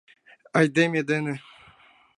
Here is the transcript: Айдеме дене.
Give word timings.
Айдеме 0.57 0.99
дене. 1.09 1.33